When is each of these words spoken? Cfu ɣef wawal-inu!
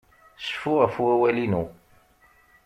Cfu 0.45 0.71
ɣef 0.81 0.95
wawal-inu! 1.03 1.63